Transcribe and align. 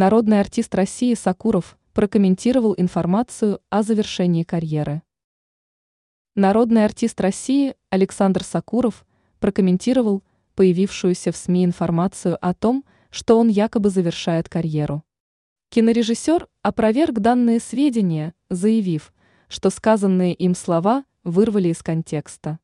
Народный 0.00 0.38
артист 0.38 0.76
России 0.76 1.12
Сакуров 1.14 1.76
прокомментировал 1.92 2.72
информацию 2.78 3.58
о 3.68 3.82
завершении 3.82 4.44
карьеры. 4.44 5.02
Народный 6.36 6.84
артист 6.84 7.20
России 7.20 7.74
Александр 7.90 8.44
Сакуров 8.44 9.04
прокомментировал 9.40 10.22
появившуюся 10.54 11.32
в 11.32 11.36
СМИ 11.36 11.64
информацию 11.64 12.38
о 12.40 12.54
том, 12.54 12.84
что 13.10 13.40
он 13.40 13.48
якобы 13.48 13.90
завершает 13.90 14.48
карьеру. 14.48 15.02
Кинорежиссер 15.70 16.46
опроверг 16.62 17.18
данные 17.18 17.58
сведения, 17.58 18.34
заявив, 18.50 19.12
что 19.48 19.68
сказанные 19.68 20.32
им 20.32 20.54
слова 20.54 21.06
вырвали 21.24 21.70
из 21.70 21.82
контекста. 21.82 22.60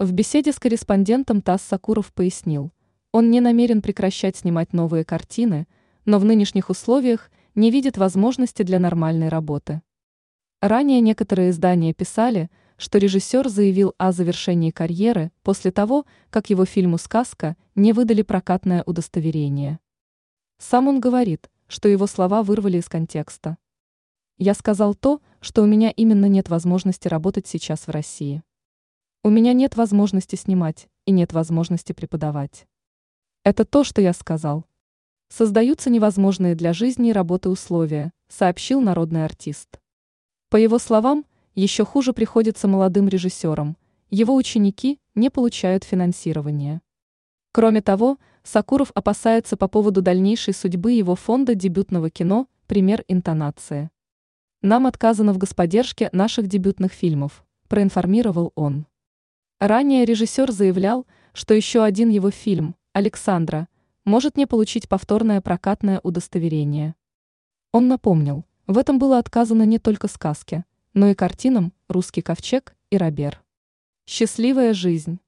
В 0.00 0.10
беседе 0.10 0.50
с 0.50 0.58
корреспондентом 0.58 1.40
ТАСС 1.40 1.62
Сакуров 1.62 2.12
пояснил, 2.12 2.72
он 3.12 3.30
не 3.30 3.40
намерен 3.40 3.80
прекращать 3.80 4.38
снимать 4.38 4.72
новые 4.72 5.04
картины, 5.04 5.68
но 6.08 6.18
в 6.18 6.24
нынешних 6.24 6.70
условиях 6.70 7.30
не 7.54 7.70
видит 7.70 7.98
возможности 7.98 8.62
для 8.62 8.78
нормальной 8.78 9.28
работы. 9.28 9.82
Ранее 10.62 11.02
некоторые 11.02 11.50
издания 11.50 11.92
писали, 11.92 12.48
что 12.78 12.96
режиссер 12.96 13.46
заявил 13.50 13.94
о 13.98 14.12
завершении 14.12 14.70
карьеры 14.70 15.32
после 15.42 15.70
того, 15.70 16.06
как 16.30 16.48
его 16.48 16.64
фильму 16.64 16.96
«Сказка» 16.96 17.58
не 17.74 17.92
выдали 17.92 18.22
прокатное 18.22 18.82
удостоверение. 18.86 19.80
Сам 20.56 20.88
он 20.88 20.98
говорит, 20.98 21.50
что 21.66 21.90
его 21.90 22.06
слова 22.06 22.42
вырвали 22.42 22.78
из 22.78 22.88
контекста. 22.88 23.58
«Я 24.38 24.54
сказал 24.54 24.94
то, 24.94 25.20
что 25.40 25.62
у 25.62 25.66
меня 25.66 25.90
именно 25.90 26.24
нет 26.24 26.48
возможности 26.48 27.06
работать 27.06 27.46
сейчас 27.46 27.86
в 27.86 27.90
России. 27.90 28.42
У 29.22 29.28
меня 29.28 29.52
нет 29.52 29.76
возможности 29.76 30.36
снимать 30.36 30.88
и 31.04 31.10
нет 31.10 31.34
возможности 31.34 31.92
преподавать. 31.92 32.66
Это 33.44 33.66
то, 33.66 33.84
что 33.84 34.00
я 34.00 34.14
сказал. 34.14 34.67
Создаются 35.28 35.90
невозможные 35.90 36.54
для 36.54 36.72
жизни 36.72 37.10
и 37.10 37.12
работы 37.12 37.48
условия, 37.48 38.12
сообщил 38.28 38.80
народный 38.80 39.24
артист. 39.24 39.78
По 40.48 40.56
его 40.56 40.78
словам, 40.78 41.24
еще 41.54 41.84
хуже 41.84 42.12
приходится 42.12 42.68
молодым 42.68 43.08
режиссерам, 43.08 43.76
его 44.10 44.34
ученики 44.34 44.98
не 45.14 45.28
получают 45.28 45.84
финансирования. 45.84 46.80
Кроме 47.52 47.82
того, 47.82 48.18
Сакуров 48.42 48.90
опасается 48.94 49.58
по 49.58 49.68
поводу 49.68 50.00
дальнейшей 50.00 50.54
судьбы 50.54 50.92
его 50.92 51.14
фонда 51.14 51.54
дебютного 51.54 52.08
кино 52.08 52.48
«Пример 52.66 53.04
интонации». 53.08 53.90
Нам 54.62 54.86
отказано 54.86 55.34
в 55.34 55.38
господдержке 55.38 56.08
наших 56.12 56.46
дебютных 56.46 56.92
фильмов, 56.92 57.44
проинформировал 57.68 58.52
он. 58.54 58.86
Ранее 59.60 60.04
режиссер 60.04 60.50
заявлял, 60.50 61.06
что 61.34 61.52
еще 61.52 61.82
один 61.84 62.08
его 62.08 62.30
фильм 62.30 62.74
«Александра» 62.92 63.68
может 64.08 64.36
не 64.36 64.46
получить 64.46 64.88
повторное 64.88 65.40
прокатное 65.40 66.00
удостоверение. 66.02 66.94
Он 67.72 67.88
напомнил, 67.88 68.46
в 68.66 68.78
этом 68.78 68.98
было 68.98 69.18
отказано 69.18 69.64
не 69.64 69.78
только 69.78 70.08
сказке, 70.08 70.64
но 70.94 71.08
и 71.08 71.14
картинам 71.14 71.74
«Русский 71.88 72.22
ковчег» 72.22 72.74
и 72.90 72.96
«Робер». 72.96 73.42
Счастливая 74.06 74.72
жизнь. 74.72 75.20